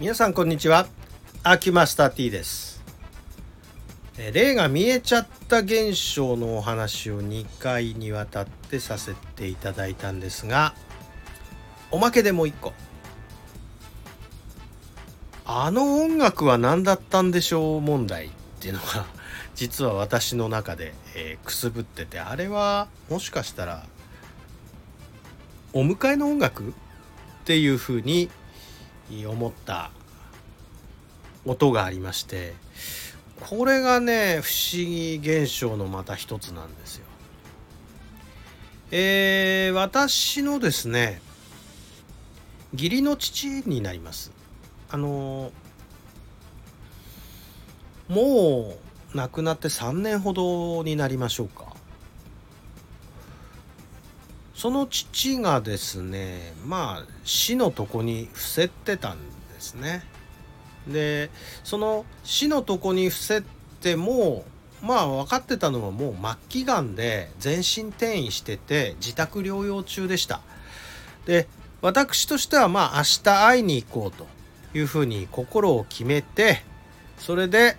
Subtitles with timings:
[0.00, 0.86] 皆さんこんにちは。
[1.42, 2.82] アキマスター T です。
[4.32, 10.74] 例が見えちゃった現象のお話を2回にわたってさせていただいたんですが
[11.90, 12.72] おまけでもう一個。
[15.44, 19.04] あの音楽は何だったんでしょう問題っていうのが
[19.54, 23.84] 実は私の中で、えー、くすぶっててあれはもしかしたら
[25.74, 26.70] お迎えの音楽？
[26.70, 26.72] っ
[27.44, 28.30] ていうふうに
[29.26, 29.90] 思った
[31.44, 32.54] 音がありまして
[33.40, 37.06] これがね不思議現象のまた一つなんですよ。
[38.92, 41.22] えー、私のですね
[42.72, 44.32] 義理の父になります。
[44.90, 45.52] あの
[48.08, 48.74] も
[49.14, 51.74] う亡くなって3年ほどになりましょうか。
[54.54, 59.18] その父がですねまあ死のとこに伏せてたん
[59.54, 60.04] ですね。
[60.92, 61.30] で
[61.64, 63.42] その死のとこに伏せ
[63.80, 64.44] ても
[64.82, 70.40] まあ分かってたのはもう末期がんで全身転移してて自宅療養中でした。
[71.26, 71.48] で
[71.82, 74.26] 私としてはまあ明日会いに行こうと
[74.74, 76.62] いうふうに心を決めて
[77.18, 77.76] それで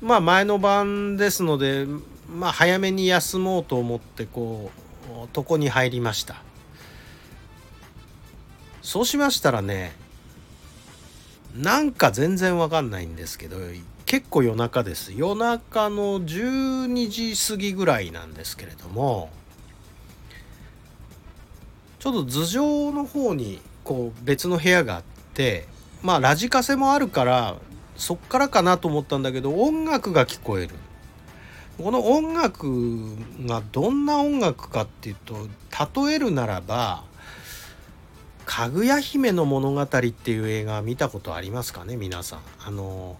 [0.00, 1.86] まあ前の晩ですので
[2.28, 6.42] まあ早めに休もうと思ってこう床に入りました
[8.82, 9.92] そうしましたらね
[11.58, 13.56] なんか全然わかんないんですけど
[14.06, 15.12] 結構夜中です。
[15.12, 19.28] 夜中の12時過ぎぐらいなんですけれども
[21.98, 25.02] ちょっと頭上の方にこう別の部屋があっ
[25.34, 25.66] て
[26.02, 27.56] まあラジカセもあるから
[27.96, 30.74] そっからかなと思ったんだけど音楽が聞こえる。
[31.76, 35.48] この音楽がどんな音楽かっていうと
[36.06, 37.04] 例えるならば
[38.48, 43.18] 「かぐや姫の物語」っていう映画見たことありますかね皆さんあの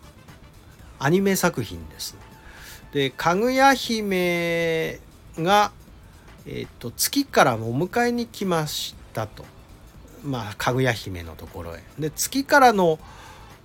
[0.99, 2.17] アニメ作品です。
[2.93, 4.99] でかぐや姫
[5.39, 5.71] が、
[6.47, 9.45] えーと、月からお迎えに来ましたと
[10.25, 11.83] まあかぐや姫のところへ。
[11.99, 12.99] で月からの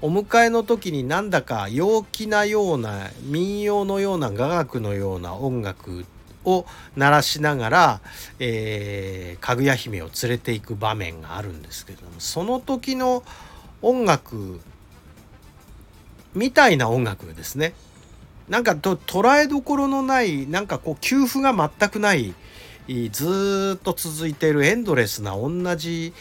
[0.01, 6.05] お迎えの時になんだか陽気なような民謡のような雅楽のような音楽
[6.45, 6.65] を
[6.95, 8.01] 鳴らしながら、
[8.39, 13.23] えー、かぐや姫を連れていく場面があるんですけれどもその時の
[13.81, 14.61] 音楽
[16.33, 17.73] みたいな音楽ですね。
[18.49, 22.33] なんかと捉えどころのないなんかこう給付が全くない
[23.11, 26.13] ずっと続いているエンドレスな同じ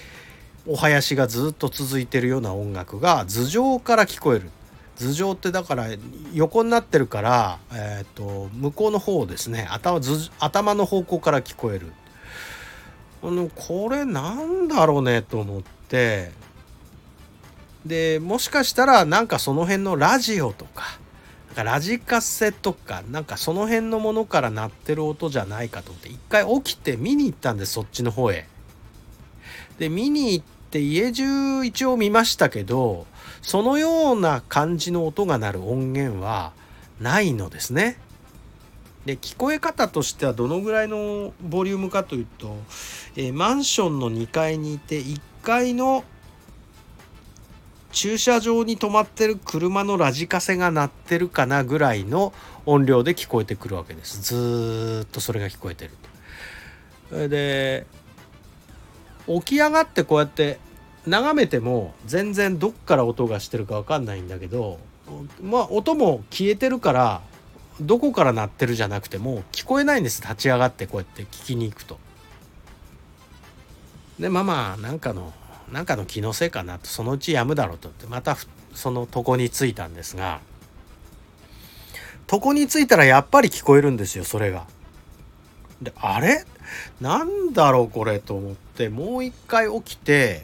[0.67, 4.51] お囃子がずっと続いてるような音楽が頭上から聞こえる
[4.97, 5.87] 頭上ってだから
[6.33, 9.67] 横になってるから、えーと、向こうの方ですね。
[9.71, 10.01] 頭
[10.39, 11.93] 頭の方向から聞こえる。
[13.55, 16.33] これなんだろうねと思って。
[17.87, 20.85] でもしかしたらなんかその辺のラジオとか
[21.49, 28.47] なんかラジカセとかなんかその辺のものから鳴ってる音じゃないかと思って一回起きて見に行ったんでそっちの方へ。
[29.79, 33.07] で見に行って家中一応見ましたけど
[33.43, 36.53] そのような感じの音が鳴る音源は
[37.01, 37.99] ないのですね。
[39.05, 42.57] で聞こえ方としてはどのぐらいのボリュームかというと、
[43.17, 46.05] えー、マンションの2階にいて1階の
[47.91, 52.33] 駐車場に止まってる車のラジカセが鳴ってるかなぐらいの
[52.65, 54.23] 音量で聞こえてくるわけです。
[54.23, 55.91] ずっとそれが聞こえてる
[57.11, 57.29] と。
[57.29, 57.87] で
[59.27, 60.59] 起き上がってこうやって
[61.07, 64.79] 眺めても全然どっから音がしてるか分かんないんだけど
[65.43, 67.23] まあ音も消えてるから
[67.81, 70.23] どこから鳴ってるじゃなくても聞こえないんです。
[70.23, 71.99] 立ち上がってこうやって聞きに行くと。
[74.21, 75.33] でまあまあなんかの
[75.73, 76.87] なんかの気のせいかなと。
[76.87, 78.07] そのうちやむだろうとって。
[78.07, 78.37] また
[78.75, 80.41] その床に着いたんですが
[82.31, 84.67] 床に着いたらやっぱり聞こえるんですよそれが。
[85.81, 86.45] であれ？
[87.01, 90.43] なんだろうこれと思っってもう一回起きて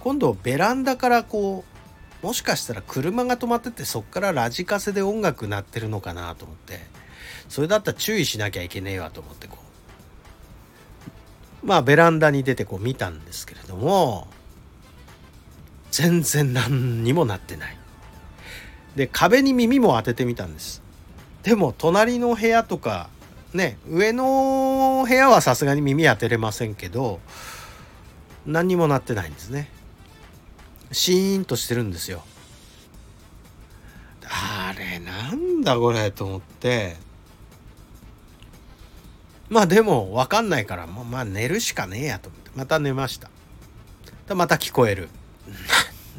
[0.00, 1.64] 今度ベランダからこ
[2.22, 6.80] うもしかしたら車が止まっててそっからラジカセで音楽鳴ってるのかなと思って
[7.48, 9.58] それだったら注意しなきゃいけねえわと思ってこ
[11.62, 11.66] う。
[11.66, 14.28] まあベランダに出てこう見たんですけれども
[15.90, 17.76] 全然何にもなってない。
[18.94, 20.82] で壁に耳も当ててみたんです。
[21.42, 23.08] でも隣の部屋とか
[23.52, 27.20] ね上の部屋はさすがに耳当てれませんけど
[28.46, 29.70] 何にもなってないんですね。
[30.92, 32.24] シーンとしてるんですよ。
[34.28, 36.96] あれなんだこれと思って。
[39.48, 42.50] まあでも分かんないからまあ寝るしかねえやと思って。
[42.54, 43.30] また寝ました。
[44.34, 45.08] また聞こえる。
[45.46, 45.56] なん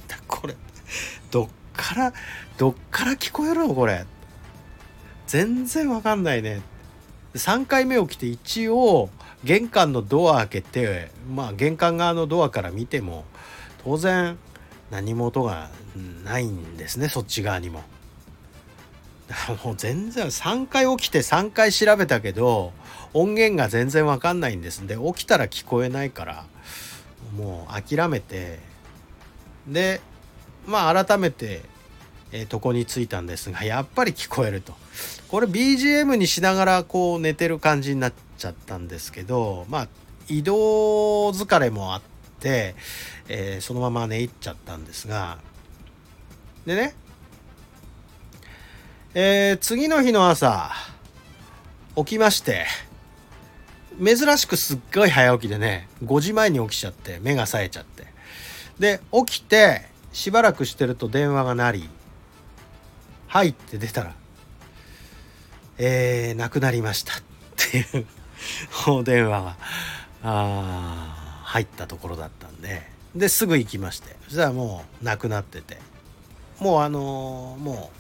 [0.07, 0.17] だ
[1.31, 2.13] どっから
[2.57, 3.73] どっから聞こえるの？
[3.73, 4.05] これ。
[5.27, 6.61] 全然わかんないね。
[7.33, 9.09] 3回目起きて一応
[9.43, 13.25] 玄関のドア開けてまあ玄関側のドアから見ても
[13.83, 14.37] 当然
[14.91, 15.69] 何も音が
[16.23, 17.83] ないんですねそっち側にも。
[19.65, 22.71] もう全然3回起きて3回調べたけど
[23.13, 26.45] 音源が全然わかんないんですで起きたら聞こえないから
[27.35, 28.59] もう諦めて
[29.67, 29.99] で
[30.67, 31.61] まあ改めて、
[32.31, 34.73] えー、床に着いたんですがやっぱり聞こえると。
[35.27, 39.87] これ BGM にしながらこう寝てる感じになっちゃったんですけどまあ
[40.29, 42.01] 移動疲れもあっ
[42.39, 42.75] て、
[43.27, 45.39] えー、そのまま寝入っちゃったんですが。
[46.65, 46.95] でね。
[49.13, 50.71] えー、次の日の朝
[51.95, 52.67] 起きまして
[53.97, 58.05] 珍しくすっごい早起きでね5時前に起きちゃって目が冴えちゃって。
[58.79, 61.89] で起きてしばらくしてると電話が鳴り
[63.37, 64.15] 「はい」って出たら
[65.77, 67.21] 「えー、亡くなりました」っ
[67.55, 68.07] ていう
[68.87, 69.55] お電話が
[70.23, 72.81] あ入ったところだったんで。
[73.15, 74.15] ですぐ行きまして。
[74.25, 75.77] そしたらもう亡くなってて。
[76.59, 77.91] もうあのー、も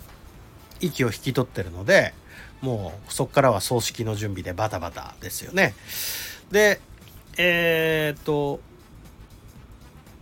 [0.81, 2.15] う息を引き取ってるので
[2.61, 5.75] もうそこからは葬式の準備でバタバタですよね。
[6.49, 6.81] で
[7.37, 8.59] えー、っと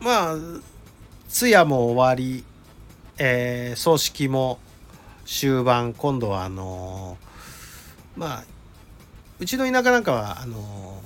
[0.01, 0.35] まあ
[1.29, 2.43] 通夜も終わり、
[3.17, 4.59] えー、葬式も
[5.25, 7.17] 終盤今度はあの、
[8.15, 8.43] まあ
[9.39, 11.01] うちの田舎なんかはあの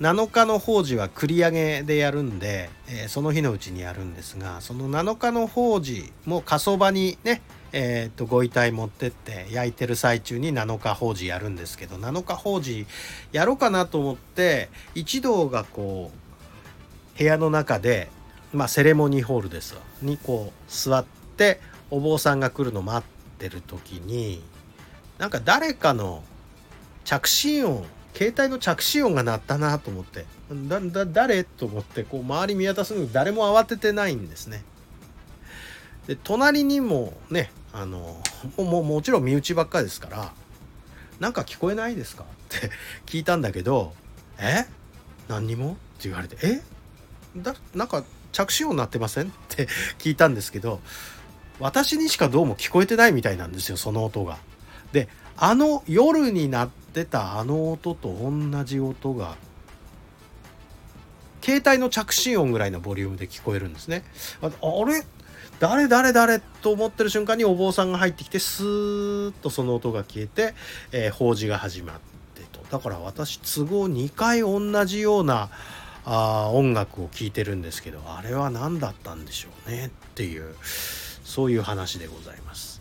[0.00, 12.86] 7日の法事は繰り上げでやるんで、えー、その日のうちにやるんですがその7日の法事も火葬場にねえー、とご遺体持ってって焼いてる最中に7日法事やるんですけど7日法事
[13.30, 16.10] やろうかなと思って一同がこ
[17.14, 18.08] う部屋の中で
[18.54, 21.04] まあセレモニーホールですわにこう座っ
[21.36, 21.60] て
[21.90, 24.42] お坊さんが来るの待ってる時に
[25.18, 26.24] なんか誰かの
[27.04, 34.64] 着信音携帯の着信音が鳴ったなと思ってだだ誰と思ってこう周り見渡すのに誰も慌ててないんですね。
[36.06, 38.20] で隣にもねあの
[38.56, 40.32] ももちろん身内ばっかりですから
[41.20, 42.24] 「なんか聞こえないですか?」
[42.56, 42.70] って
[43.06, 43.94] 聞いたんだけど
[44.40, 44.64] 「え？
[45.28, 46.62] 何にも?」って言われて「え？
[47.36, 49.68] だなんか着信音鳴ってません?」って
[49.98, 50.80] 聞いたんですけど
[51.60, 54.38] 私にしかどうも聞こえてないみたいなんですよその音が。
[54.92, 59.36] であの夜に鳴ってたあの音と同じ音が
[61.42, 64.04] 携帯の着信音ぐらいのボリュームで聞こえるんですね。
[64.42, 64.48] あ
[64.84, 65.04] れ？
[65.60, 66.40] 誰誰誰？
[66.40, 70.54] と思ってる瞬間にお坊さんが入ってきてスーッとその音が消えて、
[70.92, 72.00] えー、法事が始まっ
[72.34, 75.50] てとだから私都合2回同じような
[76.04, 80.54] あ音楽を聴いてるんですけどあれは何だったんでしょうねっていう
[81.28, 82.80] そういう話でございます。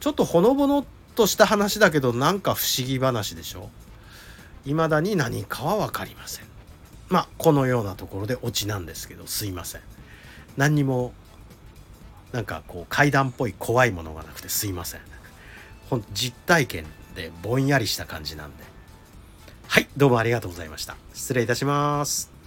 [0.00, 0.84] ちょっとほのぼの
[1.14, 3.70] とした話だけどなんか不思議話でしょ？
[4.64, 6.46] 未だに何かは分かりません。
[7.08, 9.82] まあこのようなところでオチなんですけどすいません。
[10.56, 11.12] 何にも
[12.32, 15.00] なんかこう階段っぽい怖いものがなくてすいません。
[15.88, 18.64] ほん実体験でぼんやりした感じなんで。
[19.68, 20.96] はいどうもありがとうございました。
[21.14, 22.39] 失礼いたします。